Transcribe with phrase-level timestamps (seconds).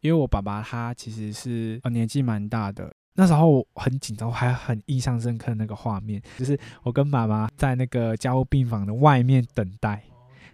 [0.00, 10.02] 因为我爸爸他其实是年纪蛮大的，那时候我很紧张，我还很印象深刻那个画面，就是我跟妈妈在那个加护病房的外面等待。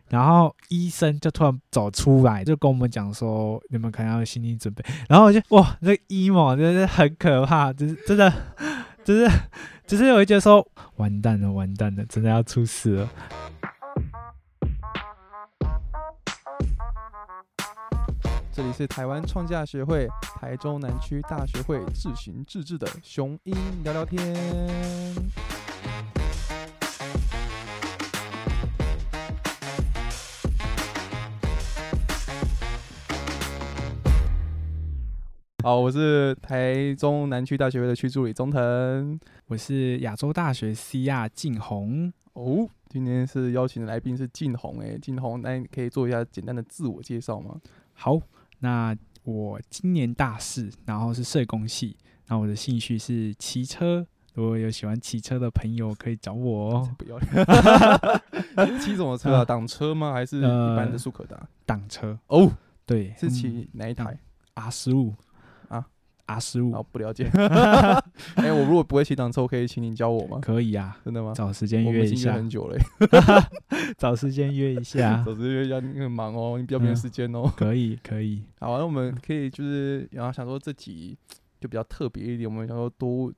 [0.09, 8.33] 然后医生就突然走出来，就跟我们讲说：“你们可能要有心理准备。”然后我就哇，这 emo 真的是很可怕，就是真的，
[9.05, 9.29] 就是，
[9.85, 10.65] 只是我觉得说
[10.99, 13.11] 完蛋了，完蛋了，真的要出事了。
[18.57, 20.09] 这里是台湾创价学会
[20.41, 23.55] 台中南区大学会自行自制的雄鹰
[23.85, 24.35] 聊聊天。
[35.63, 42.11] 好，我是台中南区大学会的区助理中腾，我是亚洲大学西亚静红。
[42.33, 47.61] 哦，今天是邀请的来宾是静红，哎，静红，那你可以做一下简单的自我介绍吗？
[47.93, 48.19] 好，
[48.59, 51.97] 那我今年大四，然后是社工系，
[52.29, 56.95] 那我的兴趣是骑车，如果有喜欢骑车的朋友可以找我哦。
[56.97, 57.19] 不要，
[58.81, 59.45] 骑什么车啊？
[59.45, 60.13] 挡车吗？
[60.13, 61.49] 还是一般的速可达？
[61.65, 62.51] 挡车哦，
[62.85, 64.19] 对，是骑哪一台
[64.55, 65.15] ？R 十五。
[66.27, 67.31] 啊，失误，好不了解。
[68.35, 70.39] 哎，我如果不会骑单车，可以请你教我吗？
[70.43, 71.33] 可以啊，真的吗？
[71.35, 72.35] 找时间约一下。
[72.35, 72.79] 很久了，
[73.97, 75.23] 找时间约一下。
[75.25, 77.51] 找时间约一下，你很忙哦，你比较没有时间哦。
[77.57, 78.43] 可以，可以。
[78.59, 81.17] 好，那我们可以就是，然后想说这集
[81.61, 83.33] 就比较特别一点，我们想说多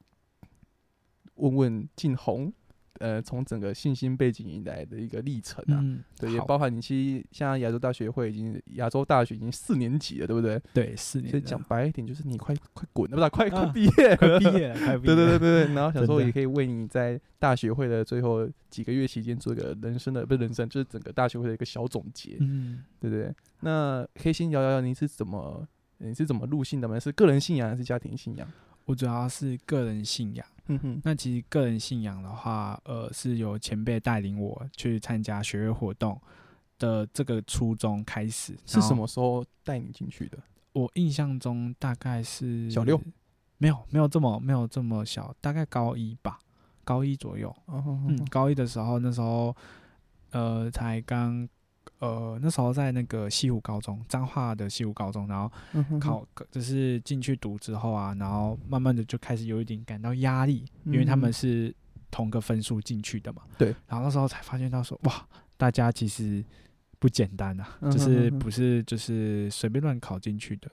[1.34, 2.52] 问问静红。
[3.00, 5.82] 呃，从整个信心背景以来的一个历程啊，
[6.18, 10.60] 对，也包含你其实像亚洲大学会已经亚洲大学已经四年级了，对不对？
[10.72, 11.30] 对，四年。
[11.30, 15.14] 所以讲白一点，就是你快快滚了，不是快快毕业，快毕业，快毕业。
[15.14, 15.74] 对对对对对。
[15.74, 23.34] 然后想说也可以为你在大学会的最后几个月期间做一个人生的不是人生，就是整个大学会的一个小总结，嗯，对不对？
[23.60, 25.66] 那黑心摇摇摇，你是怎么
[25.98, 26.98] 你是怎么入信的吗？
[26.98, 28.48] 是个人信仰还是家庭信仰？
[28.84, 30.46] 我主要是个人信仰。
[30.68, 36.20] 嗯哼，那其实个人信仰的话，呃，是由前辈带领我去参加学业活动
[36.78, 38.56] 的这个初衷开始。
[38.64, 40.38] 是什么时候带你进去的？
[40.72, 43.00] 我印象中大概是小六，
[43.56, 46.38] 没有没有这么没有这么小，大概高一吧，
[46.84, 47.54] 高一左右。
[47.66, 49.54] 嗯，高一的时候，那时候
[50.30, 51.48] 呃才刚。
[51.98, 55.50] 呃，那时候在那个西湖高中，彰化的西湖高中，然后
[55.98, 61.74] 考就是进去读之后啊，然后慢慢的就开始有一点感到压力，因为他们是
[62.10, 63.42] 同个分数进去的嘛。
[63.56, 63.74] 对。
[63.86, 66.44] 然后那时候才发现到说，哇，大家其实
[66.98, 70.70] 不简单啊，就是不是就是随便乱考进去的。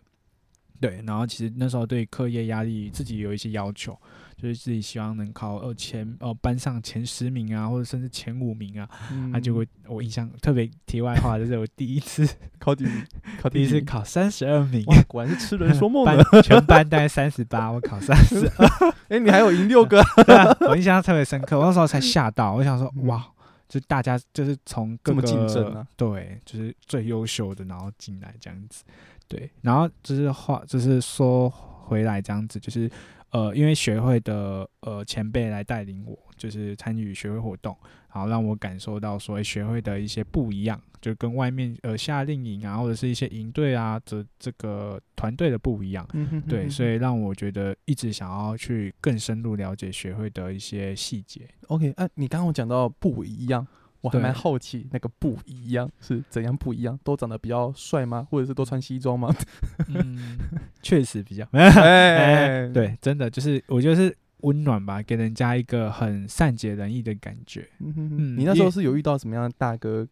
[0.79, 1.01] 对。
[1.05, 3.97] 然后其实那时候对课业压力自己有一些要求。
[4.37, 8.87] 就是自己希望能考呃前呃班上前十名啊，或者甚至前五名啊，
[9.31, 12.27] 他就会我印象特别题外话就是我第一次
[12.59, 12.85] 考第
[13.41, 20.03] 考第一次考三十二名，果然是痴人说梦 的，全班大概三十八，我考三十二， 哎，你还有赢六个，
[20.69, 23.25] 我印象特别深刻，我那时候才吓到，我想说哇，
[23.69, 28.83] 就大家就是从各个竞争啊，对，就是最优秀的然后进来这样子，
[29.27, 32.89] 对，然后就是话就是说回来这样子就是。
[33.31, 37.75] 呃，因为学会的呃前辈来带领我，就是参与学会活动，
[38.13, 46.07] 然后让我感受到说学会的一些不一样，就跟外面呃夏令营啊，或者是一些营队啊的这个团队的不一样，
[46.47, 51.45] 对，所以让我觉得一直想要去更深入了解学会的一些细节。
[51.67, 53.67] OK，哎，你刚刚讲到不一样。
[54.05, 56.97] 我还蛮好奇，那个不一样是怎样不一样？
[57.03, 58.27] 都长得比较帅吗？
[58.29, 59.33] 或者是都穿西装吗？
[59.87, 60.37] 嗯，
[60.83, 61.43] 确实比较。
[61.51, 67.67] 哎，对，真的就是我觉得是温暖吧，给人家一个很善解人意的感觉。
[67.79, 70.07] 嗯，你那时候是有遇到什么样的大哥？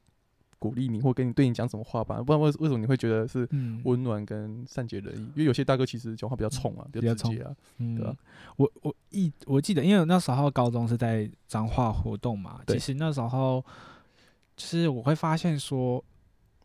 [0.63, 3.46] 鼓励你或跟你对你讲什么话吧，不然为为什么你会觉得是
[3.84, 5.19] 温暖跟善解人意？
[5.19, 8.16] 因为有些大哥其实讲话比较冲啊，比较直接啊，对吧？
[8.56, 13.62] 我我一我记得，因为那时候高中是在彰化活动嘛，其实那时候
[14.56, 16.01] 就是我会发现说，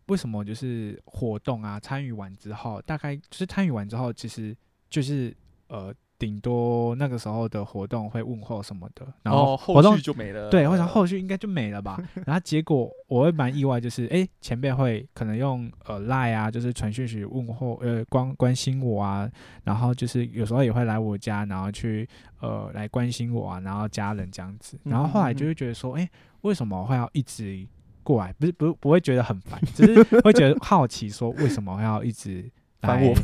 [0.06, 4.56] 为什么就是活动啊，参与完之后，大概就是参与完之后，其实
[4.88, 5.36] 就是
[5.66, 5.92] 呃。
[6.18, 10.50] 顶多那个时候的活动会问候什么的，然后活动就没了。
[10.50, 11.96] 对，我想后续应该就没了吧。
[12.26, 19.30] 然后结果我会蛮意外，就是哎，前辈会可能用呃赖啊，就是传讯息问候，呃关关心我啊。
[19.62, 22.08] 然后就是有时候也会来我家，然后去
[22.40, 24.76] 呃来关心我啊，然后家人这样子。
[24.82, 26.10] 然后后来就会觉得说，哎，
[26.40, 27.64] 为什么会要一直
[28.02, 28.32] 过来？
[28.32, 32.50] 不是不不会觉得很烦，只是会觉得好奇，说为什么要一直。
[32.80, 33.14] 烦我，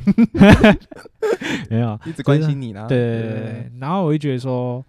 [1.71, 2.87] 没有 一直关心你呢。
[2.89, 4.85] 对对对，然后我就觉得说，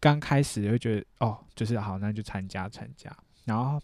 [0.00, 3.10] 刚开始会觉得哦，就是好，那就参加参加。
[3.44, 3.80] 然后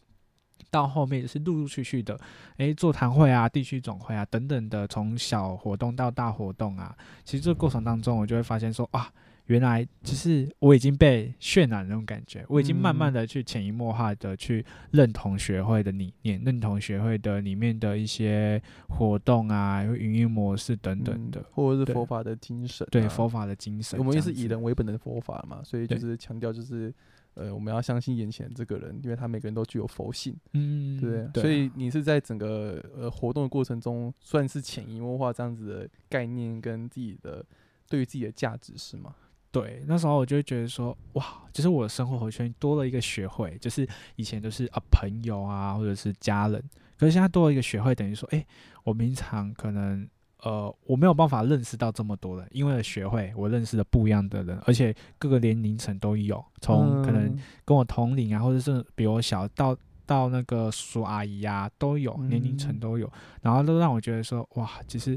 [0.71, 2.19] 到后面就是陆陆续续的，
[2.59, 9.11] 诶，座谈会啊、地区总会啊等等的，从小活动到大活动啊，其实这个过程当中，我就会发现说啊。
[9.47, 22.87] 原来就是我已经被渲染那种感觉，我已经慢慢的去潜移默化的去认同学会的理念，认同学会的里面的一些活动啊、运营模式等等的，或者是佛法的精神。
[22.91, 26.93] 对佛法的精神，我们也是以人为本的佛法嘛，所以就是强调就是，
[27.35, 30.35] 呃，我们要相信眼前这个人，因为他每个人都具有佛性。
[30.55, 30.99] 嗯，
[31.33, 31.43] 对。
[31.43, 37.45] 所以你是在整个呃活动的过程中，算是潜移默化这样子的概念跟自己的
[37.91, 39.15] 对于自己的价值是吗？
[39.55, 46.61] 对，那时候我就会觉得说，哇，就是我的生活圈多了一个学会，就是以前都是啊朋友啊或者是家人，
[46.99, 48.45] 可是现在多了一个学会，等于说，哎，
[48.83, 50.09] 我平常可能
[50.41, 63.09] 呃我没有办法认识到这么多人，因为学会我认识了不一样的人，而且各个年龄层都有，从可能跟我同龄啊，或者是比我小到到那个叔叔阿姨啊都有，年龄层都有，
[63.41, 65.17] 然后都让我觉得说，哇，其实。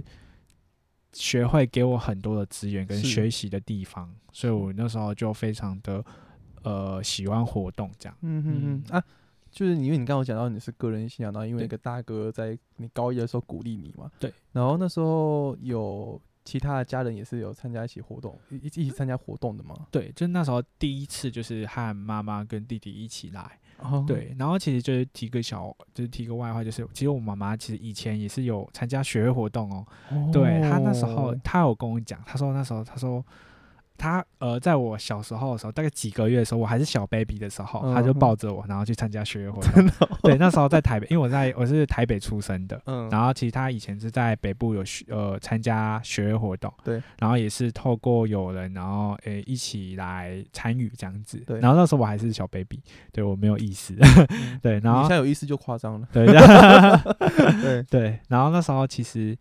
[1.14, 6.04] 学会给我很多的资源跟学习的地方，所以我那时候就非常的
[6.64, 8.18] 呃喜欢活动这样。
[8.22, 9.04] 嗯嗯嗯啊，
[9.50, 14.32] 就是因为你刚刚讲到你是个人信仰，然后因为一个大哥在你高一的时候鼓励你嘛，对。
[14.52, 19.88] 然后那时候有其他的家人也是有参加一起活动，一一起参加活动的吗？
[19.90, 23.60] 对，就那时候第一次就是和妈妈跟弟弟一起来。
[24.06, 29.86] 对，然后其实就是提个小，就是提个外话，就是其实我妈妈其实以前也是有参加学会活动哦。
[30.32, 33.24] 对她那时候，她有跟我讲，她说那时候，她说。
[33.98, 39.90] 他呃，在我小时候的时候，大概几个月的时候，我还是小 baby 的时候，他就抱着我，然后去参加学业活动。
[40.24, 52.80] 对，那时候在台北，因为我在我是台北出生的，嗯，然后其实他以前是在北部有呃参加学业活动，对，然后也是透过有人，然后诶一起来参与这样子，对，然后那时候我还是小 baby，
[53.12, 53.96] 对我没有意思，
[54.62, 56.26] 对，然后现在有意思就夸张了，对，
[57.62, 57.84] 对。
[57.84, 59.38] 对，然后那时候其实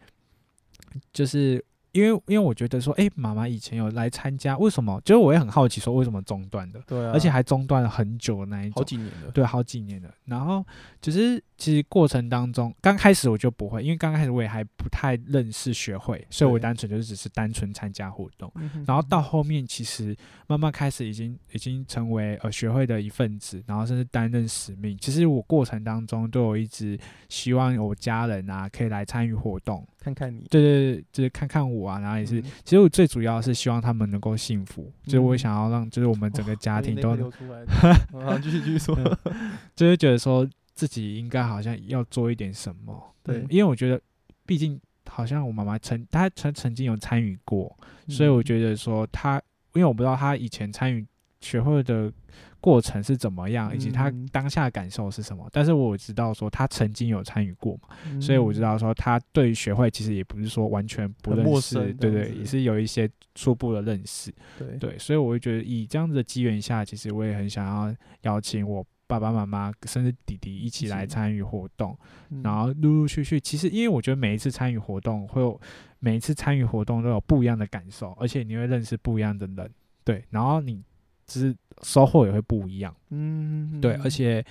[1.13, 1.63] 就是。
[1.97, 5.01] 因为因为我觉得说，哎，妈妈以前有来参加，为什么？
[5.05, 6.81] 就是我也很好奇，说为什么中断的？
[6.87, 9.31] 对，而且还中断了很久的那一种，好几年了。
[9.33, 10.11] 对，好几年了。
[10.27, 10.65] 然后
[11.01, 18.53] 只是其实过程当中，刚开始我就不会，因为刚开始我也还不太认识学会，所以我单纯就是只是单纯参加活动。
[18.87, 20.17] 然后到后面，其实
[20.47, 24.97] 慢慢开始已经已经成为呃学会的一份子，然后甚至担任使命。
[25.01, 26.99] 其实我过程当中都有一直
[27.29, 29.87] 希望有家人啊可以来参与活动。
[29.99, 37.65] 看看你，对对对，就是看看我啊，然后也是，其实我最主要是希望他们能够幸福，就是我想要让，就是我们整个家庭都流出来。
[38.13, 38.97] 好，继续继续说，
[39.75, 44.01] 就是觉得说自己应该好像要做一点什么，对，因为我觉得，
[44.47, 47.77] 毕竟好像我妈妈曾，她曾曾经有参与过，
[48.09, 49.43] 所以我觉得说她，
[49.73, 51.05] 因为我不知道她以前参与
[51.41, 52.13] 学会的。
[52.59, 55.49] 过程是怎么样，以及她当下感受是什么？
[55.53, 64.77] 但是我知道说她曾经有参与过嘛，所以我知道说她对学会其实也不是说完全不认识，对对，也是有一些初步的认识，对。
[64.79, 71.99] 对，所以我会觉得以这样子的机缘下，其实我也很想要邀请我爸爸妈妈甚至弟弟一起来参与活动，
[72.43, 75.61] 然后陆陆续续，其实因为我觉得每一次参与活动会有
[75.99, 79.71] 每一次参与活动都有不一样的感受，而且你会认识不一样的人，
[80.05, 80.83] 对，然后你。
[81.29, 84.47] 只是收获也会不一样，嗯，对，而且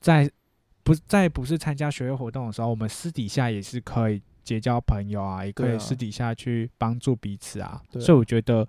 [0.00, 0.28] 在
[0.82, 8.66] 不在不是参加学业活动的时候，我们私底下也是可以结交朋友啊，也可以私底下去帮助彼此啊，所以我觉得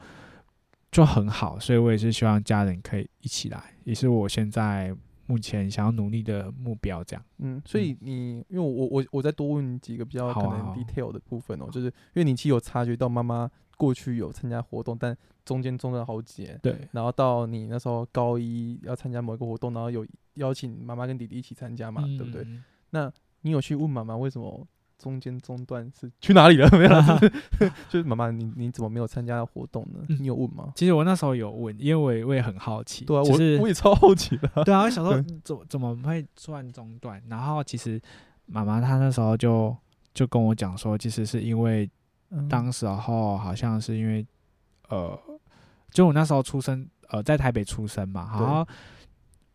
[0.91, 4.95] 就很好，所以我也是希望家人可以一起来，也是我现在
[5.29, 7.24] 目前想要努力的目标，这样。
[7.38, 13.50] 嗯，所以你因为我我我再多问几个比较可能 detail 的部分哦，就是因为你其实有察觉到妈妈。
[13.79, 16.59] 过去有参加活动，但中间中断好几年。
[16.62, 22.45] 对，然后到你那时候高一要参加某一个活动，然后有邀请妈妈跟弟弟一起参加嘛，对不对？
[22.89, 23.09] 那
[23.39, 24.67] 你有去问妈妈为什么
[25.00, 26.70] 中间中断是去哪里了？
[26.77, 26.89] 没有，
[27.89, 30.00] 就是妈妈，你你怎么没有参加活动呢？
[30.20, 30.72] 你有问吗？
[30.75, 33.06] 其实我那时候有问，因为我也我也很好奇。
[33.06, 34.48] 对啊，我我也超好奇的。
[34.63, 37.20] 对啊，我想说怎怎么会突然中断？
[37.27, 38.00] 然后其实
[38.46, 39.75] 妈妈她那时候就
[40.13, 41.89] 就跟我讲说，其实是因为。
[42.48, 44.24] 当时候好像是因为，
[44.89, 45.20] 呃，
[45.89, 48.63] 就我那时候出生，呃，在台北出生嘛，然后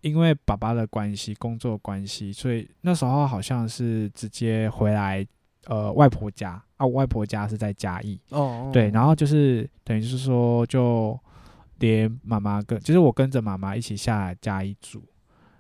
[0.01, 5.25] 因为爸爸的关系、工作关系，所以那时候好像是直接回来，
[5.67, 11.19] 呃，外婆家啊，我外婆家是在嘉义，哦，对，然后就是等于是说，就
[11.79, 15.03] 连妈妈跟，就是我跟着妈妈一起下来嘉义住，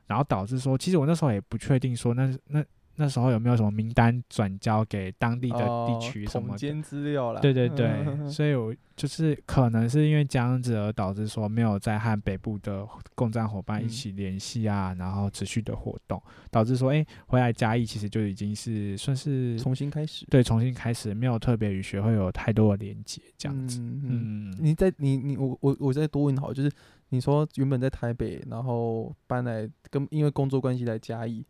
[0.06, 2.64] 然后导致说，其实我那时候也不确定说，那那。
[2.96, 7.40] 那时候有没有什么名单转交给当地的地区什么的资料啦。
[7.40, 23.80] 对对对， 所以我就是可能是因为这样子而导致说没有再和北部的共战伙伴一起联系啊，然后持续的活动，导致说哎回来嘉义其实就已经是算是重新开始，对，重新开始没有特别与学会有太多的连接这样子。
[23.80, 26.70] 嗯，你在你你我我我再多问好，就是
[27.08, 31.44] 你说原本在台北，然后搬来跟因为工作关系来嘉义。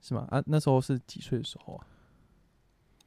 [0.00, 0.26] 对，是吗？
[0.30, 1.86] 啊，那时候是几岁的时候啊？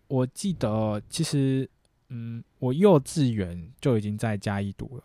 [0.07, 1.69] 我记得，其实，
[2.09, 5.03] 嗯，我幼稚园就已经在嘉义读了。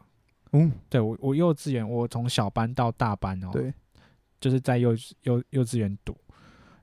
[0.53, 3.73] 嗯，对我，我幼稚园，我从小班到大班哦，对，
[4.41, 6.17] 就是在幼幼幼稚园读，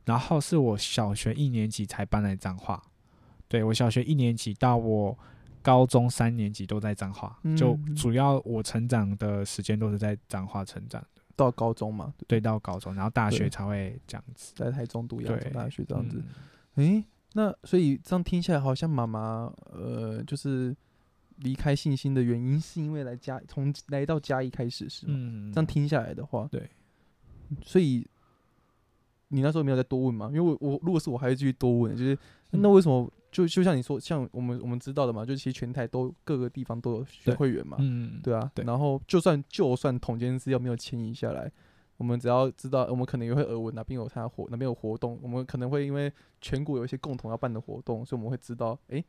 [0.06, 2.82] 然后是我小学一年级才搬来彰化。
[3.48, 5.18] 对我小学一年级到我
[5.62, 11.04] 高中三年级都在彰化，就主要我成长的时间都是在彰化成长。
[11.36, 16.24] 到高中嘛，对，到高中，然后大学才会这样子，在台中读亚洲大学这样子。
[16.76, 20.76] 诶，那所以这样听起来，好像妈妈呃，就是
[21.38, 25.14] 离开信心的原因，是因为来嘉从来到嘉义开始是吗？
[25.16, 26.70] 嗯，这样听下来的话，对。
[27.64, 28.08] 所以
[29.28, 30.30] 你那时候没有再多问吗？
[30.34, 32.18] 因为我我如果是我，还会继续多问，就是
[32.52, 33.12] 那为什么？
[33.36, 41.52] 就就像你说，像我们我们知道的嘛，就其实全台都各个地方都有学会员嘛，嗯，对啊，然后就算就算统监资料没有迁移下来，
[41.98, 49.04] 我们只要知道，我们可能也会耳闻哪边有他活哪边有活动，我们可能会因为全国有一些共同要办的活动，所以我们会知道，哎，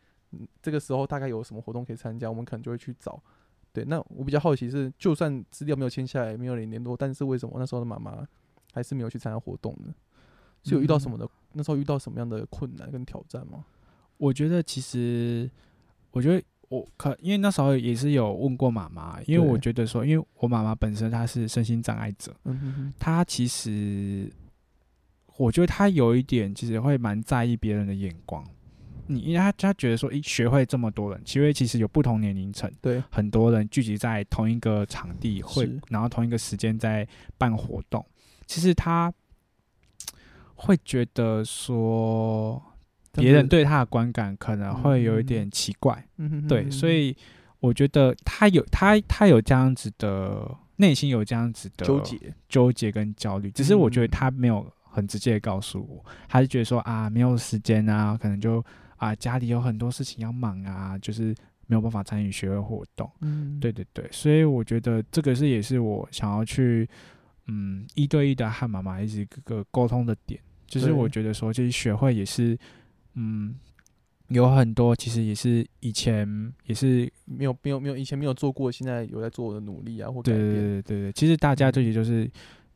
[0.60, 3.22] 这个时候大概有什么活动可以参加，我们可能就会去找。
[3.72, 8.26] 对，那我比较好奇是，就算资料没有签下来，没有联络，但是为什么那时候的妈妈
[8.72, 9.94] 还是没有去参加活动呢？
[10.64, 11.28] 是有遇到什么的？
[11.52, 13.64] 那时候遇到什么样的困难跟挑战吗？
[14.18, 15.50] 我觉得其实，
[16.10, 22.34] 我觉得我可，因为那时候也是有问过妈妈，因为我觉得说，因为我妈妈本身她是身心障碍者，
[22.98, 24.32] 她其实，
[25.36, 28.44] 我觉得她有一点其实会蛮在意别人的眼光。
[29.06, 37.06] 你因为她她觉得说，一学会这么多人，其实其实有不同年龄层，对，很多人聚集在同一个场地会，然后同一个时间在
[37.38, 38.04] 办活动，
[38.46, 39.12] 其实她
[40.56, 42.62] 会觉得说。
[43.16, 46.06] 别人对他的观感可能会有一点奇怪，
[46.48, 47.16] 对，所以
[47.60, 52.18] 我觉得他有他他有这样子的内心有这样子的纠结。
[52.48, 58.64] 纠结跟焦虑，只是我觉得他没有很直接的告诉我，他是觉得说啊没有时间啊，可能就
[58.96, 61.34] 啊家里有很多事情要忙啊，就是
[61.66, 66.88] 没有办法参与学会活动，嗯，对对对，所以我觉得这个是也是我想要去
[67.46, 72.56] 嗯一对一的和妈妈一直个个沟通的点，就是我觉得说其实学会也是。
[73.16, 73.54] 嗯，
[74.28, 80.38] 有很多其实也是以前也是没有没有没有以前没有做过，现在有在做的努力啊，或改对。
[80.38, 82.30] 对对对对其实大家这里就是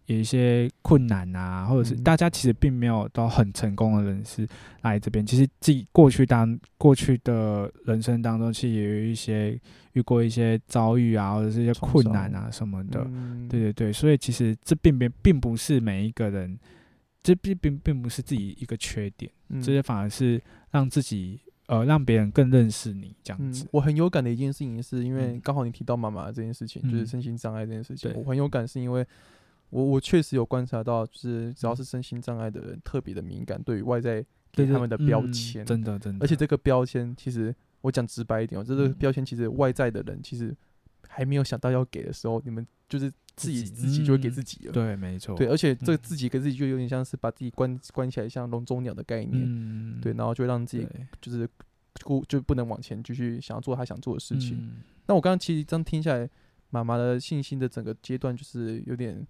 [0.07, 4.49] 有一些困难啊，或者是大家其实并没有到很成功的人士
[4.83, 5.27] 来这边。
[5.27, 9.61] 其实自己过去当过去的人生当中，其实也有一些
[9.93, 13.05] 遇过一些遭遇啊，或者是一些困难啊什么的。
[13.49, 16.59] 对对对，所以其实这并并并不是每一个人。
[17.23, 19.31] 这并并并不是自己一个缺点，
[19.63, 23.67] 这些反而是让自己呃让别人更认识你这样子。
[23.73, 29.07] 我很有感的一件事情，是因为刚好你提到妈妈这件事情，就是身心障碍这件事情，我很有感，是因为
[29.69, 36.25] 我我确实有观察到，就是只要是身心障碍的人，特别的敏感对于外在给他们的标签，真的真的。
[36.25, 40.57] 而且这个标签，其实我讲直白一点，这个标签其实外在的人其实
[41.11, 43.13] 还没有想到要给的时候，你们就是。
[43.37, 50.87] 自己自己就会给自己了，对，没错，对，而且这自己给自己就有点像是把自己关关起来，像笼中鸟的概念，嗯对，然后就让自己
[51.23, 51.49] 就是
[52.05, 54.71] 不就不能往前继续想要做他想做的事情。
[55.07, 56.29] 那我刚刚其实这样听下来，
[56.69, 59.27] 妈妈的信心的整个阶段就是有点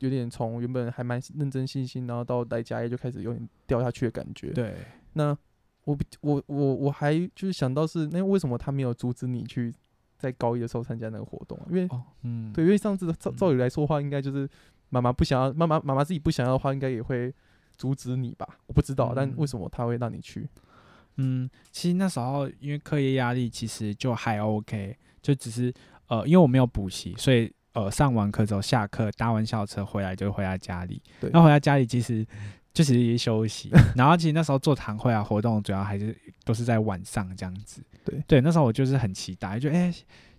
[0.00, 4.50] 有点从原本还蛮认真信心，然后到来家业就开始有点掉下去的感觉。
[4.50, 4.76] 对，
[5.14, 5.34] 那
[5.84, 9.72] 我我我我还就是想到是那为什么他没有阻止你去？
[10.20, 11.88] 在高一的时候参加那个活动，因为，
[12.22, 14.48] 嗯，对，因为上次照照理来说话，应该就是
[14.90, 17.34] 妈妈不想要，妈妈妈妈自己不想要的话，应该也会
[17.76, 18.46] 阻止你吧？
[18.66, 20.46] 我不知道，但为什么他会让你去？
[21.16, 25.72] 嗯，其实那时候因为课业压力其实就还 OK，就只是
[26.08, 32.26] 呃，因为我没有补习，所以呃，上完课之后下课搭完校车回来就回到家里，对，那回到家里其实。
[32.72, 37.82] 就其实也休息，然后其实那时候做堂会啊活动，主要还是都是在晚上这样子。
[38.10, 38.24] 对。
[38.26, 39.92] 对，那时候我就是很期待，就哎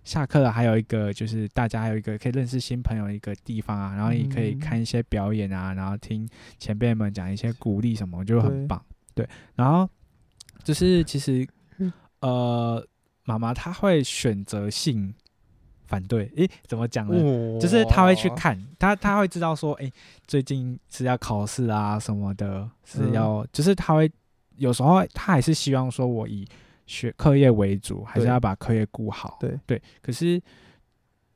[0.04, 8.82] 下课了，还有一个就是大家还有一个可以认识新朋友一个地方啊，然后也可以看一些表演啊，然后听前辈们讲一些鼓励什么，就很棒。
[9.14, 9.88] 对，然后
[10.64, 11.46] 就是其实
[12.20, 12.84] 呃
[13.24, 15.14] 妈妈她会选择性
[15.86, 17.60] 反对，诶，怎么讲呢？
[17.60, 19.92] 就是她会去看，她她会知道说，诶，
[20.26, 24.10] 最近是要考试啊什么的，是要，就是她会
[24.56, 26.44] 有时候他还是希望说我以
[26.86, 29.36] 学课业为主，还是要把课业顾好。
[29.40, 30.40] 对对，可是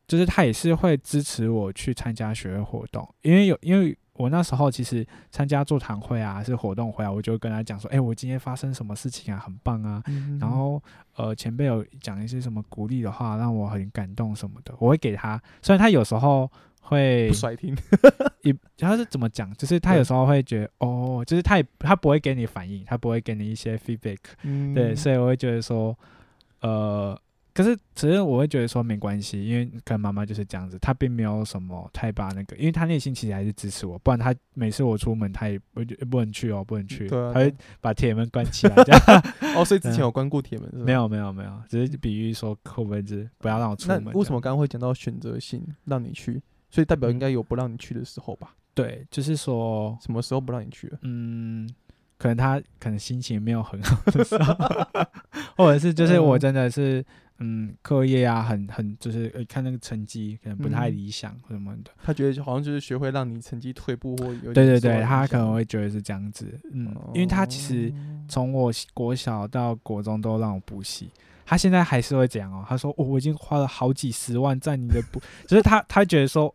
[0.06, 3.96] 就是他也是会支持我去参加学会活动，因为有因为。
[4.18, 10.02] 我那时候其实参加座谈会啊，是活动会啊，我就跟他讲说，哎，我今天发生什么事情啊，很棒啊。
[10.40, 10.82] 然后
[11.16, 15.38] 呃，前辈有讲一些什么鼓励的话，让我很感动什么的，我会给他。
[15.60, 16.50] 虽然他有时候
[16.80, 17.76] 会不甩听，
[18.48, 24.18] 也他是怎么讲，就是他有时候会觉得，哦，就是他也他不会给你反应，他不会给你一些 feedback。
[24.74, 25.96] 对，所以我会觉得说，
[26.60, 27.20] 呃。
[27.56, 38.74] 可是，其实我会觉得说没关系，因为可能妈妈就是这样子，她并没有什么太把那个，因为她内心其实还是支持我，不然她每次我出门，她也不不能去哦，不能去，她会把铁门关起来。
[38.84, 39.22] 这样
[39.56, 40.70] 哦，所以之前有关过铁门？
[40.74, 44.12] 没有，没有，没有，只是比喻说会不会是不要让我出门？
[44.12, 46.42] 为什么刚刚会讲到选择性让你去？
[46.70, 48.54] 所以代表应该有不让你去的时候吧？
[48.74, 50.92] 对，就是说什么时候不让你去？
[51.02, 51.68] 嗯，
[52.18, 54.54] 可能他可能心情没有很好的时候，
[55.56, 57.04] 或者是就是我真的是。
[57.38, 61.90] 嗯，课业啊，很很就是看那个成绩可能不太理想什么的。
[62.02, 66.58] 他觉得好像就是学会让你成绩退步或有对对对，他可能会觉得是这样子。
[66.72, 67.92] 嗯，因为他其实
[68.26, 71.10] 从我国小到国中都让我补习，
[71.46, 72.62] 他现在还是会这样哦。
[72.68, 76.54] 他说：“我已经花了好几十万在你的 不，就是他他觉得说。”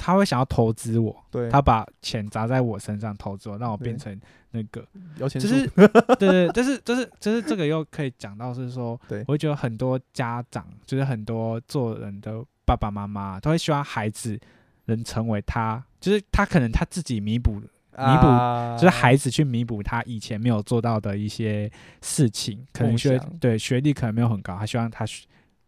[0.00, 4.16] 他会想要投资我，对，他把钱砸在我身上投资我，让我变成
[4.52, 4.86] 那个，
[5.18, 14.38] 就是对对，就是就是就是这个又可以讲到是说，对，我会觉得很多家长就是很多做人的爸爸妈妈都会希望孩子
[14.84, 17.60] 能成为他，就是他可能他自己弥补
[17.96, 21.70] 弥补，就是孩子去弥补他以前没有做到的一些
[22.02, 25.04] 事情，可能学对学历可能没有很高，他希望他。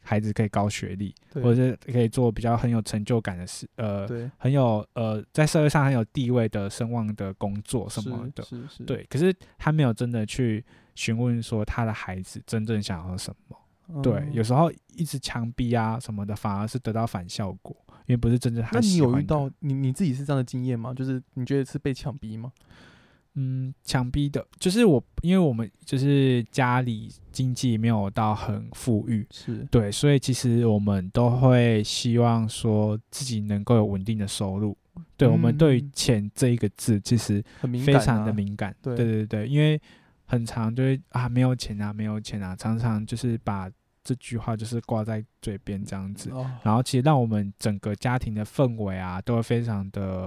[0.02, 4.08] 孩子可以高学历，或者是可以做比较很有成就感的事，呃，
[4.38, 8.42] 很有呃在社会上很有地位的声望的工作什么的，
[8.86, 9.06] 对。
[9.10, 13.56] 可是他没有真的去询问说他的孩子真正想要什么，
[14.02, 14.28] 对。
[14.32, 18.64] 有时候一直强逼啊什么的，反而是得到反效果，因为不是真正。
[18.72, 20.94] 那你有遇到你你自己是这样的经验吗？
[20.94, 22.52] 就是你觉得是被强逼吗？
[23.34, 34.76] 嗯，强逼的，就是我，因为我们就是家里经济没有到很富裕，是对，所以其实我们都会希望说自己能够有稳定的收入。
[35.16, 37.42] 对，我们对于钱这一个字其实
[37.86, 39.80] 非常的敏感，对对对，因为
[40.26, 43.70] 很长就是啊没有钱啊没有钱啊，常常就是把
[44.10, 46.32] 这句话就是挂在嘴边这样子，
[46.64, 50.26] 然后其实让我们整个家庭的氛围啊都会非常的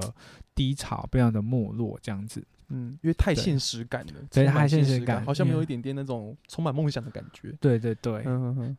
[0.56, 2.42] 低潮，非常的没落这样子。
[2.70, 7.54] 嗯，因为太现实感了，对，太现实感，好像没有一点点那种充满梦想的感觉。
[7.60, 8.24] 对对对，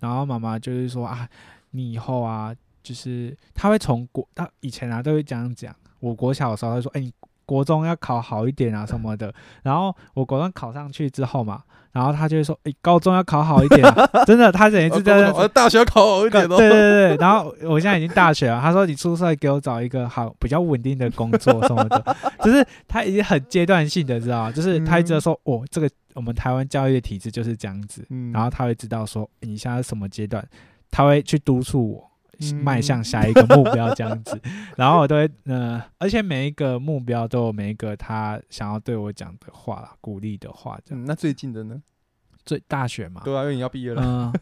[0.00, 1.28] 然后妈妈就是说啊，
[1.72, 5.76] 你以后啊，就是他会从国，他以前啊都会这样讲。
[6.00, 7.12] 我国小的时候他说，哎，你
[7.46, 9.32] 国中要考好一点啊什么的。
[9.62, 11.62] 然后我国中考上去之后嘛。
[11.94, 13.80] 然后他就会说：“诶，高中要考好一点，
[14.26, 17.16] 真的，他等于是在大学考好一点。”对对对。
[17.18, 22.16] 然后我现在已经大学了，他说：“你出社会给我找一个好比较稳定的工作什么的。
[22.42, 28.04] ”就是他已经很阶段性的，知道就是他一直说：“哦，这个我们台湾教育的体制就是这样子。”
[28.34, 30.44] 然后他会知道说你现在什么阶段，
[30.90, 32.10] 他会去督促我。
[32.62, 34.40] 迈向下一个目标这样子，
[34.76, 40.78] 然后我都会，嗯，而且每一个目标都有每一个他想要对我讲的话，鼓励的话。
[40.90, 41.80] 嗯，那最近的呢？
[42.44, 43.22] 最大学嘛？
[43.24, 44.02] 对啊，因为你要毕业了。
[44.02, 44.32] 嗯，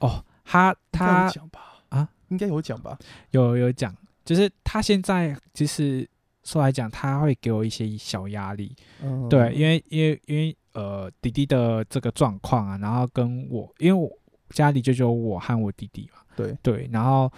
[0.00, 1.60] 哦，他 他讲吧？
[1.90, 2.98] 啊，应该有讲吧？
[3.30, 6.08] 有有讲，就是他现在其实
[6.42, 8.74] 说来讲，他会给我一些小压力。
[9.02, 14.10] 嗯，对，因为因为因为呃，弟弟的这个状况啊，然后跟我，因为我
[14.50, 16.20] 家里就只有我和我弟弟嘛。
[16.36, 17.30] 对对，然后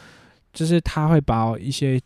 [0.52, 2.00] 就是他会把一些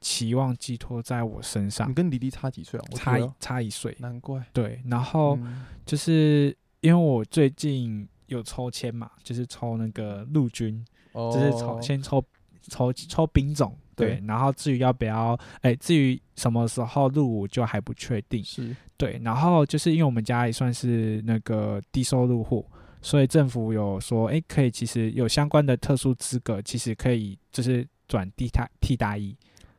[0.00, 1.88] 期望寄托在我身上。
[1.90, 2.84] 你跟弟弟差几岁啊？
[2.94, 4.40] 差差一岁，难怪。
[4.52, 5.38] 对，然后
[5.84, 12.24] 就是因为我最近有抽签嘛，就是抽那个陆军，就是抽先抽
[12.68, 13.76] 抽抽兵种。
[13.96, 18.44] 对，然后至于要不要，哎，至于什么时候入伍就还不确定。
[18.44, 22.64] 是对，然后就是因为我们家也算是那个低收入户。
[23.00, 29.36] 所以政府有说，哎，可以，其实有相关的特殊资格，其实可以就是转替代替代役，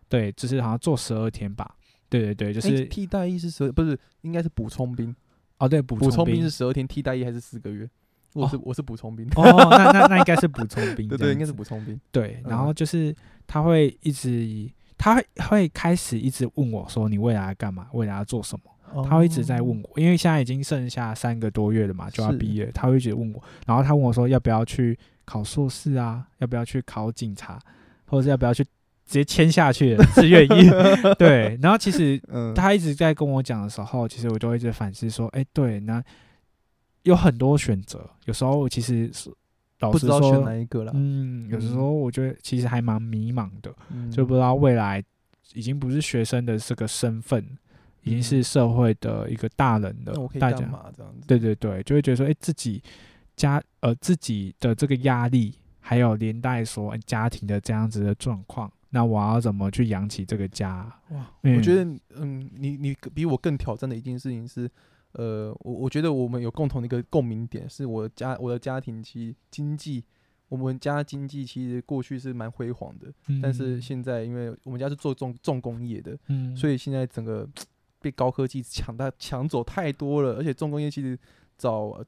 [0.08, 1.76] 对，就是好像做十二天吧，
[2.10, 5.16] 对对对，就是替代役是十，不是应该是补充兵。
[5.58, 6.42] 哦，对，补充兵。
[6.42, 7.90] 是十二天，替代役还是四个月？
[8.34, 9.28] 我是我是补充兵。
[9.36, 13.14] 哦，那那那应该是补充兵， 对对，应该是补充兵，对，然后就是
[13.46, 17.88] 他会一直，他会会开始一直问我说，你未来要干嘛？
[17.92, 18.72] 未来要做什么？
[19.08, 27.60] 他会一直在问我，因为现在已经剩下三个多月了嘛，就要毕业，他会一直问我，然后他问我说要不要去考硕士啊，要不要去考警察，
[28.06, 30.70] 或者是要不要去直接签下去是愿意。
[31.18, 32.22] 对，然后其实
[32.56, 36.04] 他一直在跟我讲的时候，其实我就一直反思说，哎，对，那
[37.04, 39.32] 有很多选择，有时候其实是。
[39.82, 40.92] 老实说，选哪一个了？
[40.94, 43.74] 嗯，有时候我觉得其实还蛮迷茫的，
[44.12, 45.02] 就不知道未来
[45.54, 47.42] 已经不是学生的这个身份，
[48.04, 50.14] 已经是社会的一个大人了。
[50.40, 50.58] 大家
[50.96, 51.28] 这样子？
[51.28, 52.82] 对对对，就会觉得说，哎，自己
[53.36, 60.92] 家呃自己的这个压力，还有连带说家庭的这样子的状况，那我要怎么去养起这个家？
[61.10, 61.84] 哇，我觉得，
[62.16, 64.70] 嗯，你你比我更挑战的一件事情是。
[65.14, 70.06] 呃，我我觉得我们有共同的一个共鸣点，是我家我的家庭其实经济，
[70.50, 77.50] 我们家经济其实过去是蛮辉煌的，但是现在因为我们家是做重重工业的，嗯，所以现在整个
[78.02, 81.18] 被高科技抢到抢走太多了，而且重工业其实
[81.58, 82.04] 找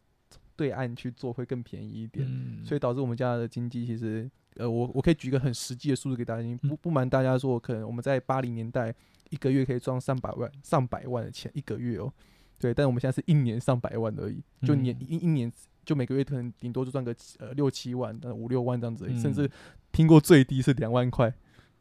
[0.56, 2.27] 对岸去做会更便宜一点，
[2.63, 8.93] 所以导致我们家的经济其实，呃，我我可以举一个很实际的数字给大家听，不不瞒大家说，可能我们在八零年代
[9.30, 12.13] 一个月可以赚上百万上百万的钱一个月哦。
[12.60, 15.51] 对，但我们现在是一年上百万而已，就年一一年
[15.84, 19.49] 就每个月可能顶多就赚个呃六七万，呃五六万这样子，甚至
[19.91, 21.34] 听过最低是两万块。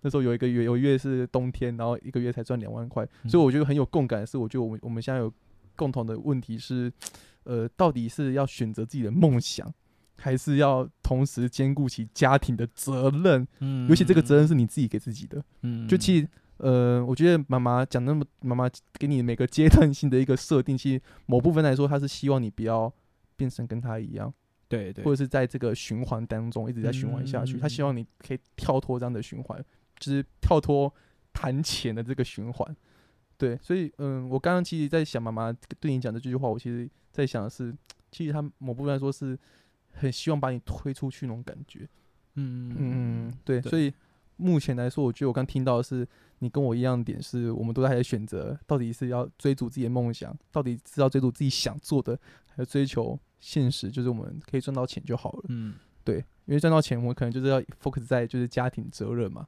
[0.02, 4.26] 那时候有一个月有一月是冬天，然后一个月才赚两万块，所以我觉得很有共感。
[4.26, 5.32] 是我觉得我们我们现在有
[5.76, 6.92] 共同的问题是，
[7.44, 9.72] 呃，到底是要选择自己的梦想，
[10.16, 13.46] 还是要同时兼顾起家庭的责任？
[13.60, 15.42] 嗯，尤其这个责任是你自己给自己的。
[15.62, 16.28] 嗯，就其实。
[16.62, 22.92] 呃，我觉得妈妈讲那么，妈妈给你每个阶段性的一个设定，其实某部分来说，她是希望你不要
[23.34, 24.30] 变成跟她一样，
[24.68, 27.56] 对对，或者是在这个循环当中一直在循环下去。
[27.58, 29.64] 她希望你可以跳脱这样的循环，
[30.00, 30.92] 就是跳脱
[31.32, 32.76] 谈钱的这个循环。
[33.38, 37.72] 对，所以嗯，我刚刚其实在想，妈妈对你讲的这句话，我其实在想的是，
[38.10, 39.38] 其实她某部分来说是
[39.92, 41.88] 很希望把你推出去那种感觉。
[42.34, 42.76] 嗯嗯
[43.28, 43.94] 嗯，对，所以。
[44.42, 46.08] 目前来说，我觉得我刚听到的是
[46.38, 55.44] 你跟我一样点，是我们都在选择，到底是要追逐自己的梦想，到底是要追逐自己想做的，还是追求现实，就是我们可以赚到钱就好了。
[55.50, 59.46] 嗯，对，因为赚到钱，我们可能就是要 focus 在就是家庭责任嘛，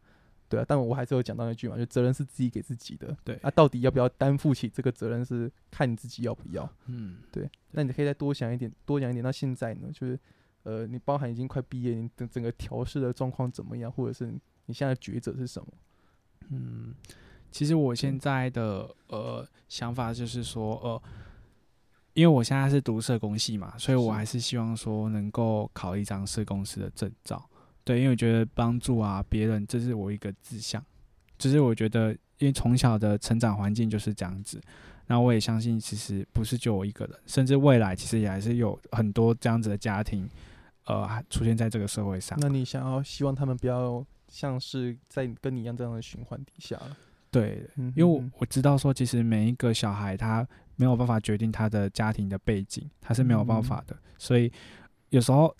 [0.52, 0.64] 对啊。
[0.68, 3.16] 但我还是有讲到那句嘛，就责任是自己给自己的。
[3.24, 6.70] 对，那到底要不要担负起这个责任，是看你自己要不要。
[6.86, 7.50] 嗯，对。
[7.70, 9.24] 那你可以再多想一点，多讲一点。
[9.24, 10.18] 那现在呢，就是
[10.64, 14.32] 呃，你包含已经快毕业，你整整个调试的状况怎么样，或者是？
[14.66, 15.68] 你现在抉择是什么？
[16.50, 16.94] 嗯，
[17.50, 21.02] 其实我现在的呃想法就是说，呃，
[22.14, 27.44] 因为我现在是读社工系嘛，所以我还是希望说能够考一张社工师的证照。
[27.84, 30.84] 对，因为我觉得帮助啊别人，这是我一个志向。
[31.38, 34.60] 就是我觉得，因为从小的成长环境就是这样子，
[35.06, 40.28] 那我也相信，其实不是就我一个人，甚至未来其实也还是有很多这样子的家庭，
[40.84, 42.38] 呃，出现在这个社会上。
[42.40, 44.04] 那你想要希望他们不要？
[44.28, 46.80] 像是在跟你一样这样的循环底下，
[47.30, 54.50] 对，因为我我知道说，其实每一个小孩他没有办法决定他的家庭的背景，他是没有办法的，所以
[55.10, 55.54] 有时候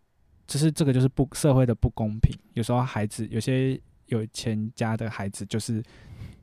[0.46, 2.36] 就是这个就是不社会的不公平。
[2.54, 5.82] 有时候孩子有些有钱家的孩子，就是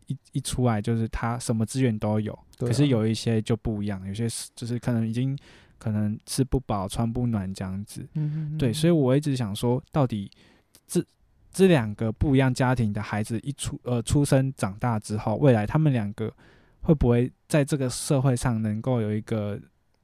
[0.08, 5.38] 一一出来就是他什么资源都有，可是有一些就不一样，有些就是可能已经
[5.78, 8.08] 可能吃不饱穿不暖这样子，
[8.58, 10.30] 对，所以我一直想说，到底
[10.88, 11.04] 这。
[11.52, 16.32] 这两个不一样家庭的孩子一出呃出生长大之后，未来他们两个
[16.80, 19.60] 会不会在这个社会上能够有一个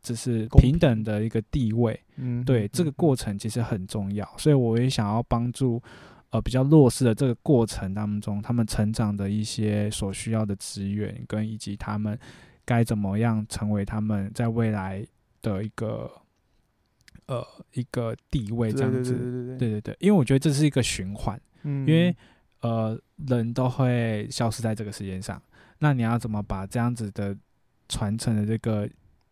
[0.05, 1.99] 就是平等的一个地位？
[2.17, 5.81] 嗯，对，这个过程其实很重要，所以我也想要帮助
[6.29, 12.17] 呃比较弱势的这个过程当中，他们成长的一些所需要的资源，跟以及他们
[12.63, 15.05] 该怎么样成为他们在未来
[15.41, 16.09] 的一个。
[17.27, 22.15] 呃，一个地位这样子，对对对对对对对，因为我觉得这是一个循环，嗯，因为
[22.61, 22.95] 呃，
[23.27, 25.41] 人都会消失在这个世界上，
[25.79, 27.35] 那你要怎么把这样子的
[27.89, 28.87] 传承的这个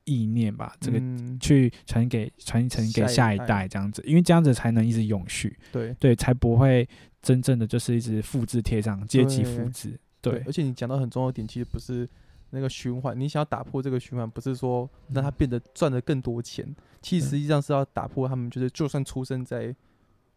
[0.05, 1.01] 意念吧，这个
[1.39, 5.93] 去传给传承给下一代这样子，因为这样子才能一直永续，对。
[5.99, 6.87] 对，才不会
[7.21, 12.07] 真正的就是一直复制贴上阶级复制，对，而且你讲到很重要的点，其实不是。
[12.55, 16.63] 那个循环，你想要打破这个循环，不是说让他变得赚的更多钱，
[17.01, 19.75] 其实实际上是要打破他们，就是就算出生在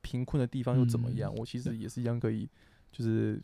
[0.00, 1.30] 贫困的地方又怎么样？
[1.34, 2.48] 我其实也是一样可以，
[2.90, 3.38] 就是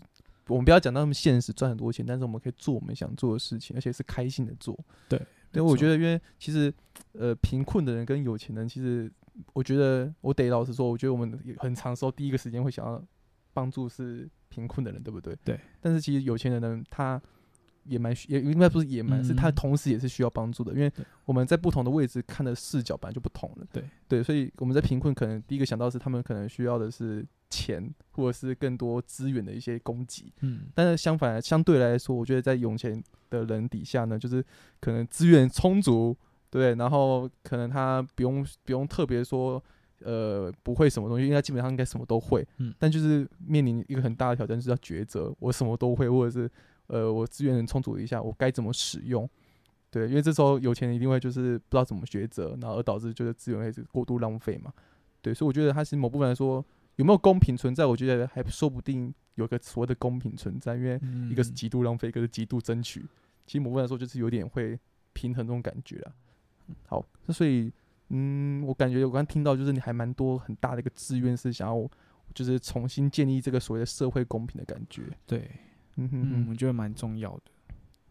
[0.46, 4.74] 我们不要讲到那么现实，赚很多钱，但是我们可以做我们想做的事情，而且是开心的做。
[5.06, 5.20] 对，
[5.52, 6.72] 因为我觉得，因为其实
[7.12, 9.10] 呃，贫困的人跟有钱人，其实
[9.52, 13.02] 我觉得我得老实说，我觉得我们很长时候第一个时间会想要
[13.52, 15.36] 帮助是贫困的人，对不对？
[15.44, 15.60] 对。
[15.80, 17.20] 但是其实有钱人呢，他
[17.84, 20.92] 也蛮也应该不是也蛮，是他同时也是需要帮助的，因为
[21.24, 23.66] 我们在不同的位置看的视角本来就不同了。
[23.72, 30.32] 对对，所以我们在贫困可能第一个想到是他们可能需要的是钱或者是更多资源的一些供给。
[30.40, 34.44] 嗯，但是相反相对来说，我觉得在有钱的人底下呢，就是
[34.80, 36.16] 可能资源充足，
[36.50, 39.62] 对，然后可能他不用不用特别说。
[40.04, 42.44] 呃，不会什么东西，因为他基本上应该什么都会。
[42.56, 46.50] 嗯，但就是面临一个很大的挑战，就是要抉择，我什么都会，或者是
[46.92, 49.28] 呃，我资源很充足一下，我该怎么使用？
[49.90, 54.72] 对，因为这时候有钱人一定会就是不知道怎么抉择，然后而导致就是资源会过度浪费嘛。
[55.20, 56.64] 对，所以我觉得它是某部分来说
[56.96, 61.00] 有没有公平存在，我觉得还说不定有个所谓的公平存在，因为
[61.30, 63.00] 一个是极度浪费，一个是极度争取。
[63.46, 64.78] 其实某部分来说就是有点会
[65.12, 66.12] 平衡这种感觉啊。
[66.86, 67.72] 好，那所以。
[68.14, 71.88] 嗯，我感觉我刚听到就是你还蛮多很大的一个志愿是想要，
[72.34, 75.04] 就是重新建立这个所谓的社会公平的感觉。
[75.26, 75.50] 对，
[75.96, 77.42] 嗯哼哼，我觉得蛮重要的。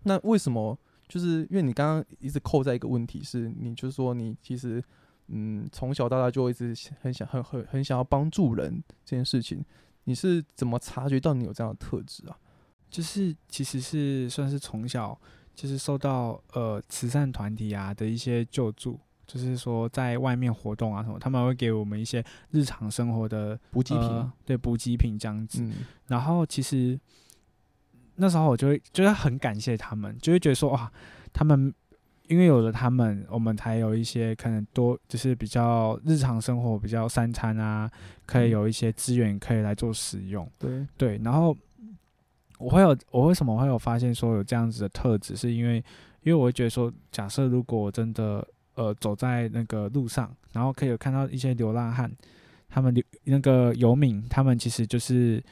[0.04, 0.78] 那为什么？
[1.08, 4.82] 就是因为你刚刚一直扣在一个问题，是你就是说你其实
[5.28, 9.64] 嗯从小到大就一直很想很很很想要帮助人这件事情，
[10.06, 12.38] 你是怎么察觉到你有这样的特质啊？
[12.90, 15.20] 就是其实是算是从小
[15.54, 19.00] 就是受到呃慈善团体啊的一些救助。
[19.28, 25.66] 就是说，在外面活动啊什么，他们会给我们一些日常生活的补给品，对补给品这样子。
[26.08, 27.00] 然后其实
[28.16, 30.92] 那时候我就会觉得很感谢他们，就会觉得说哇，
[31.34, 31.74] 他们
[32.28, 37.90] 因为有了他们，我们才有一些可能多，就是比较日常生活比较三餐啊，
[38.26, 40.50] 可以有一些资源可以来做使用。
[40.60, 41.56] 对对，然后
[42.58, 45.78] 我会有我为什么会有发现说有这样子的特质，是因为
[46.24, 48.48] 因为我会觉得说，假设如果真的。
[48.74, 52.10] 呃，走在那个路上，然后可以有看到一些流浪汉，
[52.70, 55.44] 他们流那个游民，他们其实就是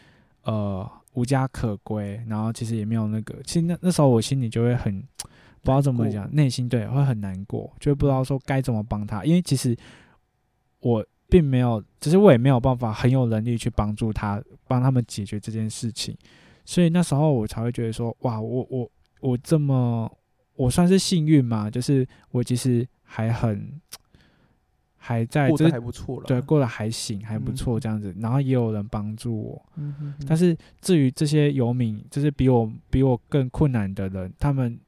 [0.43, 0.89] 呃
[1.19, 9.75] 无家可归，然后其实也没有那个，其实那那时候我心里就会很不知道怎么讲，内心对会很难过，就不知道说该怎么帮他，因为其实
[10.79, 16.15] 我并没有，只是我也没有办法很有能力去帮助他，帮他们解决这件事情，
[16.63, 18.89] 所以那时候我才会觉得说，哇，我我
[19.21, 20.09] 我这么
[20.55, 22.87] 我算是幸运嘛，就是我其实。
[23.11, 23.81] 还很
[24.99, 26.25] 还在，过得还不错了。
[26.27, 28.13] 对，过得还行，还不错这样子。
[28.19, 29.65] 然后也有人帮助我。
[29.77, 34.79] 嗯但是至于这些游民，就是比我比我更困难的人，他们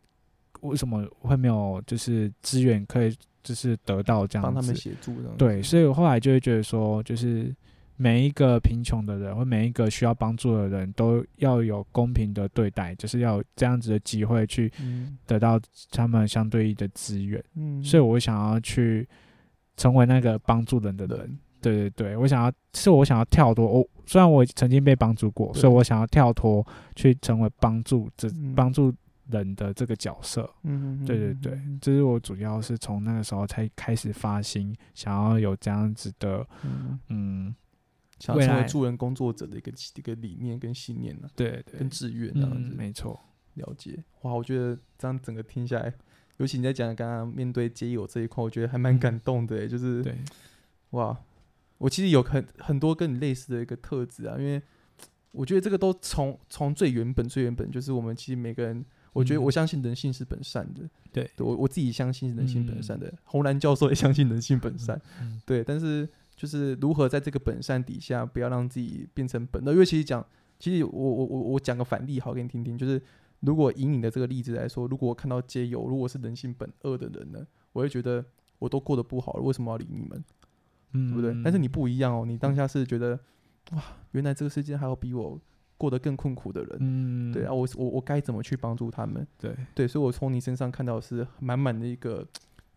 [0.60, 4.54] 为什么会没有就是资源可以就是得到这样子？
[4.54, 5.16] 帮他们协助。
[5.38, 7.56] 对，所以我后来就会觉得说，就是。
[7.98, 14.72] 每一个贫穷的人或每一个需要帮助的人都要有公平的对待，就是要有这样子的机会去
[15.28, 17.44] 得到他们相对应的资源。
[17.54, 19.08] 嗯，所以我想要去
[19.82, 21.40] 成为那个帮助人的人。
[21.60, 23.66] 对对对，我想要是我想要跳脱。
[23.66, 26.66] 我虽然我曾经被帮助过，所以我想要跳脱
[26.96, 28.94] 去成为帮助这帮助
[29.30, 30.50] 人的这个角色。
[30.64, 36.46] 嗯，对对对，这是我主要是从那个时候才开始发心，想要有这样子的
[37.08, 37.56] 嗯。
[38.20, 41.28] 想成为助人工作者的一个一个理念跟信念呢？
[41.36, 43.20] 对对，跟志愿这样子，没错。
[43.56, 45.92] 了解哇，我觉得这样整个听下来，
[46.42, 49.68] 尤其你在讲刚刚面对街友这一块，我觉得还蛮感动的。
[49.68, 50.18] 就是对，
[50.90, 51.16] 哇，
[51.78, 54.62] 我其实有很很多跟你类似的一个特质啊，因为
[55.32, 60.82] 我觉得这个都从从最原本最原本，就是我们其实每个人，我觉得我相信人性是本善的。
[61.14, 65.00] 对，我我自己相信人性本善的，红蓝教授也相信人性本善。
[65.46, 66.10] 对，但是。
[66.34, 69.74] 就是如何在这个本善底下，不要让自己变成本恶。
[69.74, 70.26] 因为其实讲，
[70.58, 72.76] 其实我我我我讲个反例，好给你听听。
[72.76, 73.00] 就是
[73.42, 78.24] 如果以你的这个例子来说，如果我看到街友，如果是人性本恶的人呢，我会觉得
[78.58, 80.24] 我都过得不好了，为什么要理你们？
[80.94, 81.42] 嗯，对不对？
[81.44, 83.20] 但是你不一样哦，你当下是觉得
[83.72, 85.40] 哇，原来这个世界还有比我
[85.78, 86.78] 过得更困苦的人。
[86.80, 89.26] 嗯，对啊，我我我该怎么去帮助他们？
[89.38, 92.28] 对对，所以我从你身上看到是满满的一个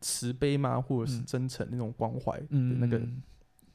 [0.00, 3.00] 慈悲嘛，或者是真诚那种关怀的那个。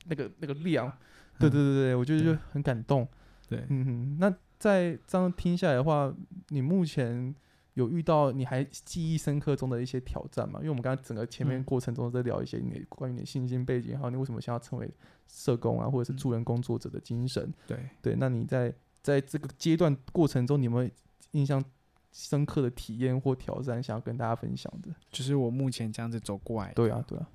[0.05, 0.91] 那个那个量，
[1.37, 3.07] 对对对对，我觉得就很感动。
[3.47, 4.17] 对，嗯哼。
[4.17, 6.13] 那在这样听下来的话，
[6.49, 7.33] 你目前
[7.73, 10.59] 有遇到你还记忆深刻中的一些挑战吗？
[10.59, 14.93] 因为我们刚刚整个前面过程中在聊一些你关于你信心背景，还有你为什么想要成为
[15.27, 17.51] 社工啊，或者是助人工作者的精神。
[17.65, 20.89] 对对，那你在在这个阶段过程中，你有没有
[21.31, 21.63] 印象
[22.11, 24.93] 深刻的体验或挑战，想要跟大家分享的？
[25.09, 26.73] 就是我目前这样子走过来。
[26.73, 27.29] 对啊，对啊，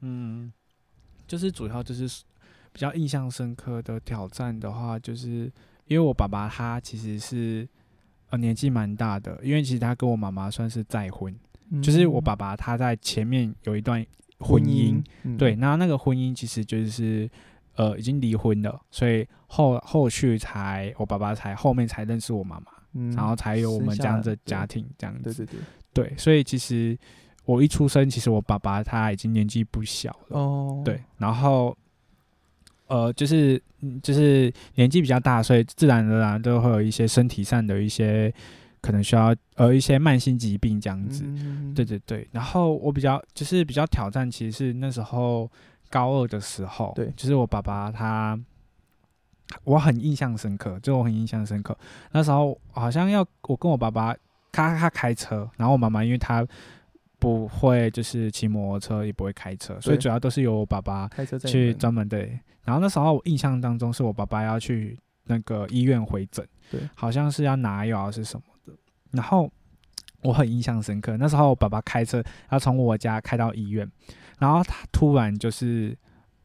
[0.00, 0.52] 嗯。
[1.28, 2.22] 就是主要就是
[2.72, 5.52] 比较印象深刻的挑战的话，就是
[5.86, 7.68] 因为我爸爸他其实是
[8.30, 11.34] 呃年纪蛮大的，因为其实他跟我妈妈算是再婚，
[11.82, 14.04] 就是我爸爸他在前面有一段
[14.38, 15.02] 婚姻，
[15.38, 17.28] 对，那那个婚姻其实就是
[17.74, 22.66] 呃已经离婚了，所以后后续才我爸爸才后面才认识我妈妈，
[23.14, 25.32] 然后才有我们这样的家庭这样子。
[25.32, 25.60] 对对
[25.92, 26.98] 对，对，所以其实
[27.44, 30.38] 我一出生，其实我爸爸他已经年纪不小了。
[30.38, 31.76] 哦，对，然后
[32.86, 33.60] 呃，就是
[34.02, 38.32] 就是年纪比较大，所以自然而然都会有一些身体上的一些
[38.80, 41.24] 可能需要呃一些慢性疾病这样子。
[41.74, 45.50] 对对对，然后我比较就是比较挑战，其实是那时候
[45.90, 48.38] 高二的时候，对，就是我爸爸他。
[49.62, 51.78] 我很印象深刻，就我很印象深刻。
[52.10, 54.12] 那时候好像要我跟我爸爸，
[54.50, 56.44] 他他开车，然后我妈妈因为她
[57.18, 61.08] 不会就是骑摩托车，也不会开车，所以主要都是由我爸爸
[61.46, 62.38] 去专门对。
[62.64, 68.72] 然后那时候我印象当中是我爸爸要去那个医院回诊，对，好像是要拿药是什么的。
[69.12, 69.50] 然后
[70.22, 73.90] 我很印象深刻，那时候我爸爸开车要从我家开到医院，
[74.38, 75.96] 然后他突然就是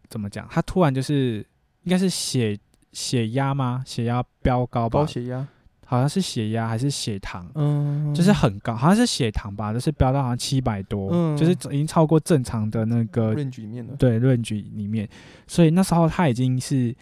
[0.10, 0.48] 怎么讲？
[0.50, 1.46] 他突然就是
[1.84, 2.60] 应该是血。
[2.94, 3.82] 血压吗？
[3.86, 5.00] 血压飙高吧？
[5.00, 5.48] 高血压，
[5.92, 7.46] 好像是血压还是血糖？
[7.54, 13.94] 嗯，就是很高，好像是血糖吧，就是飙到好像七百多，嗯就是已经超过正常的那个论局里面了。
[13.98, 15.06] 对，论据里面，
[15.48, 16.96] 所以那时候他已经是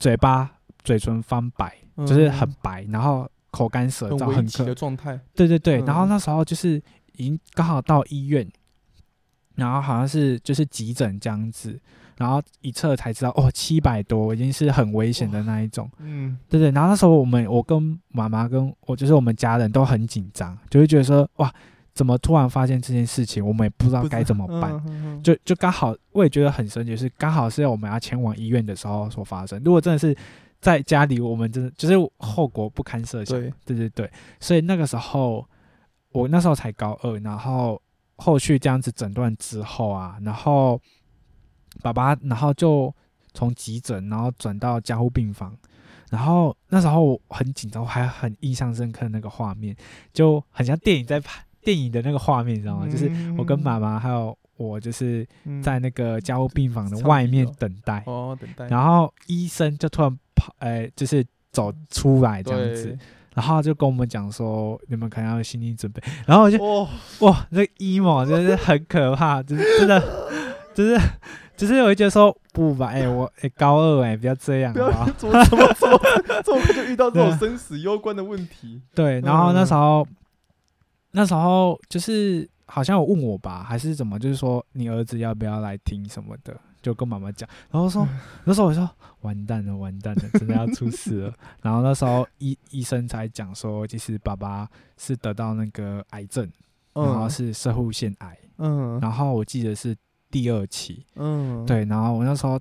[0.00, 0.50] 嘴巴、
[0.82, 5.16] 嘴唇翻白，就是很白，然后口干舌燥，很急的状态。
[5.36, 8.44] 对对对，然后那时候就是已经刚好到医院，
[9.54, 11.78] 然后好像是就是急诊这样子。
[12.16, 15.90] 然后一测才知道，哦，七百多已经是很危险的那一种。
[15.98, 16.70] 嗯，对对。
[16.70, 21.52] 然后那时候我们，我跟妈妈跟我就是我们家人都很紧张，就会觉得说，哇，
[21.92, 25.22] 怎么突然发现这件事情，我们也不知道该怎么办。
[25.24, 29.60] 就就刚好，我也觉得很神奇，是刚好是在我们要前往医院的时候所发生。
[29.64, 30.16] 如果真的是
[30.60, 33.40] 在家里，我们真的就是后果不堪设想。
[33.40, 34.10] 对对对对。
[34.38, 35.44] 所以那个时候，
[36.12, 37.82] 我那时候才高二，然后
[38.16, 40.80] 后续这样子诊断之后啊，然后。
[41.82, 42.94] 爸爸，然后就
[43.34, 45.52] 从急诊，然后转到加护病房，
[46.08, 49.76] 然后那时候很紧张，我还很印象深刻那个画面，
[50.12, 52.86] 就很像电影在拍电影的那个画面，你知道吗？
[52.86, 55.26] 就是我跟妈妈还有我，就是
[55.60, 62.96] 在那个加护病房的外面等待，哦，等待，然后医生就突然跑，哎，就是走出来这样子，
[63.34, 66.58] 然后就跟我们讲说，你们可能要有心理准备，然后我就
[67.20, 70.00] 哇，那 emo 真的是很可怕，就是真的，
[70.74, 70.98] 就是。
[71.56, 75.08] 只是我会觉得说不吧，哎，我哎高二哎，不要这样啊！
[75.16, 76.00] 怎么怎么怎么
[76.44, 78.82] 这么就遇到这种生死攸关的问题？
[78.92, 80.04] 对，然后那时候
[81.12, 87.48] 那时候就是好像有问我吧，还是怎么，就是说你儿子要不要来听什么的，就跟妈妈讲。
[87.72, 88.06] 然后说
[88.44, 88.88] 那时候我说
[89.22, 91.34] 完蛋了，完蛋了，真的要出事了。
[91.60, 96.48] 然后那时候医医生才讲说，其实爸爸是得到那个癌症，
[96.92, 98.38] 然后是射护腺癌。
[98.58, 99.96] 嗯，然后我记得是。
[100.30, 102.58] 第二期，嗯，对，然后我那时候，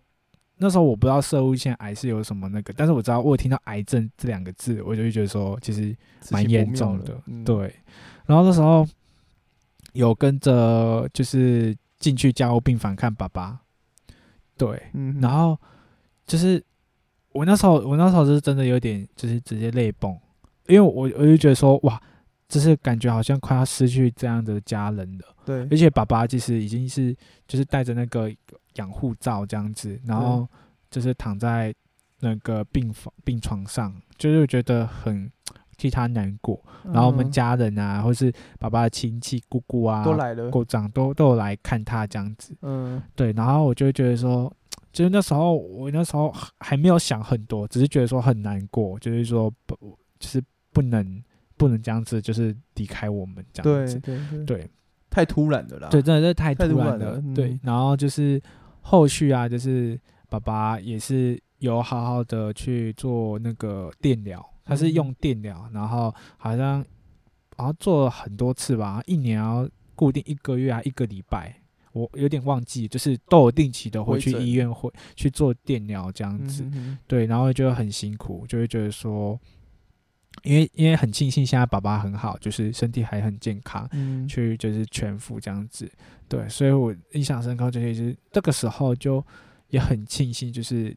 [0.57, 5.95] 那时候我不知道射物腺癌是有什么那个，但是我知道我听到癌症这两个字，我就会觉得说其实
[6.29, 7.73] 蛮严重的，对。
[8.27, 8.87] 然后那时候
[9.93, 13.59] 有跟着就是进去加护病房看爸爸，
[14.57, 14.81] 对，
[15.21, 15.59] 然后
[16.25, 16.63] 就是
[17.31, 20.11] 我那时候我那时候是真的有点就是直接泪崩，
[20.67, 22.01] 因为我我就觉得说哇。
[22.49, 27.15] 就是感觉好像快要失去这样的家人了，对，而且爸爸其实已经是
[27.47, 28.31] 就是带着那个
[28.75, 30.47] 养护罩这样子，然后
[30.91, 31.73] 就是躺在
[32.19, 35.31] 那个病房病床上，就是觉得很
[35.77, 36.63] 替他难过。
[36.85, 42.55] 然后我们家人啊，或是爸爸的亲戚姑姑啊，都来了，姑丈都都有来看他这样子。
[42.61, 44.51] 嗯，对，然后我就会觉得说，
[44.91, 49.75] 就是那时候我那时候还没有想很多，只是觉得说很难过，就是说不，
[50.19, 51.23] 就是不能。
[51.55, 54.69] 不能这样子，就是离开我们这样子，对对对，
[55.09, 57.57] 太突然的啦，对，真的是太突然了，对。
[57.61, 58.41] 然后就是
[58.81, 66.83] 后续啊，就是爸爸也是有好好的去做那个电疗，他是用电疗，然后好像
[67.57, 71.55] 好像做了很多次吧，一年要固定一个月啊，一个礼拜，
[71.91, 76.63] 我有点忘记，就是都有定期的会去医院会去做电疗这样子，
[77.07, 79.39] 对，然后就很辛苦，就会觉得说。
[80.41, 85.89] 因为因为很庆幸现在爸爸很好，就是身体还很健康，嗯，去就是全副这样子，
[86.27, 89.23] 对，所以我印象深刻，就是这个时候就
[89.69, 90.93] 也很庆幸，就是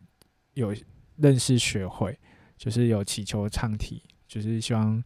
[0.54, 0.74] 有
[1.16, 2.18] 认识学会，
[2.56, 5.02] 就是有祈求唱体，就是希望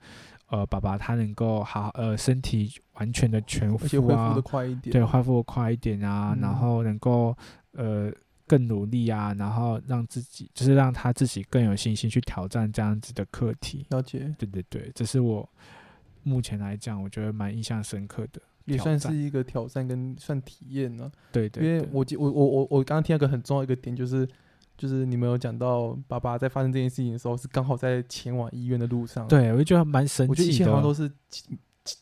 [0.48, 4.34] 呃爸爸他能够好呃身体完全的全复啊，
[4.82, 7.36] 对，恢复的快一点啊，然后能够
[7.72, 8.12] 呃。
[8.50, 13.86] 更努力啊，然后让自己就是让他自己更有信心去挑战这样子的课题。
[13.90, 15.48] 了解，对对对，这是我
[16.24, 21.08] 目前来讲，我觉得蛮印象深刻的，也算是一个挑战跟算体验呢。
[21.30, 24.28] 对对，因为我我我我我刚刚听到一个很重要一个点，就是
[24.80, 30.94] 就是你们有讲到爸爸在发生这件事情的时候，是刚好在前往医院的路上。，对，我就觉得蛮神我觉得一奇的切好像都。
[30.94, 31.44] 是机
[31.84, 31.96] 机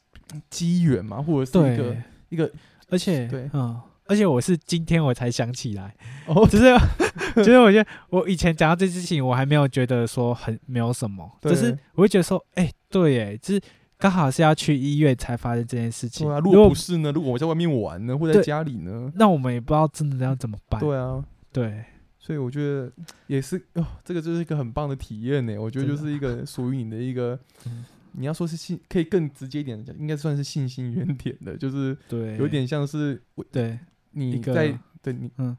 [0.48, 2.52] 机缘嘛，或者是一个对，一个
[2.88, 5.92] 而且对嗯，而且我是今天我才想起来，
[6.28, 6.72] 哦，就是
[7.36, 13.60] 就是我觉得我以前讲到这件事情，我还没有觉得说很没有什么，对只是我会觉得说，哎、对，哎，就是
[13.98, 16.28] 刚好是要去医院才发生这件事情。
[16.28, 17.10] 对啊，如如果不是呢？
[17.10, 19.10] 如果我在外面玩呢，或在家里呢？
[19.16, 20.80] 那我们也不知道真的要怎么办。
[20.80, 21.84] 对啊，对
[22.28, 22.92] 所以我觉得
[23.26, 25.56] 也是哦，这个就是一个很棒的体验呢。
[25.56, 33.78] 我觉得就是一个属于你的一个 嗯，你要说是信，可以更直接一点的讲，应该算是信心原点的，就是对，有点像是我对，
[34.10, 35.56] 你在对你嗯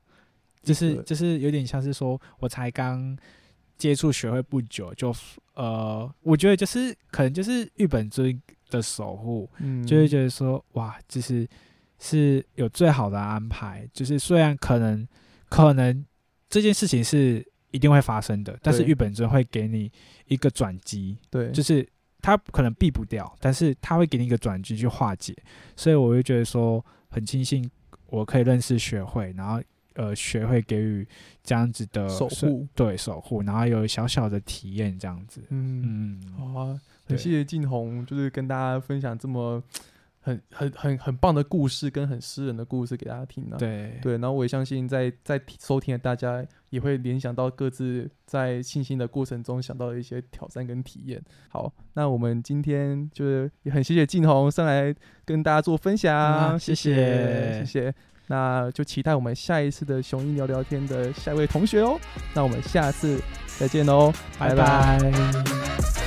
[0.62, 3.18] 就是就是有点像是说，我才刚
[3.76, 5.12] 接触学会不久，就
[5.56, 8.40] 呃，我觉得就是可能就是日本尊
[8.70, 11.48] 的守护，嗯，就会觉得说，哇，就是
[11.98, 13.90] 是有最好的安排。
[13.92, 15.08] 就是虽然可能
[15.50, 16.06] 可能
[16.50, 19.92] 这件事情是一定会发生的，但是对日本尊会给你
[20.28, 21.88] 一个转机，对，就是
[22.22, 25.36] 他可能避不掉，但是他会给你一个转机去化解。
[25.76, 27.70] 所以我会觉得说，很庆幸
[28.08, 29.62] 我可以认识学会，然后
[29.94, 31.08] 呃，学会给予
[31.44, 35.42] 这样子的守护对守护，然后有小小的体验这样子。
[35.50, 39.62] 嗯，嗯，好啊，很谢谢静红，就是跟大家分享这么
[40.22, 51.22] 很很很很棒的故事，跟很诗人的故事给大家听呢、对对，然后我也相信在在收听的大家也会联想到各自在信心的过程中想到的一些挑战跟体验。
[51.48, 54.94] 好，那我们今天就是也很谢谢静红上来
[55.26, 57.96] 跟大家做分享，谢谢谢谢。
[58.28, 62.00] 那就期待我们下一次的雄鹰聊聊天的下一位同学哦。
[62.36, 63.20] 那我们下次
[63.58, 65.99] 再见喽，拜拜